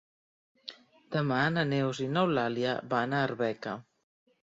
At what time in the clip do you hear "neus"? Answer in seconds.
1.71-1.99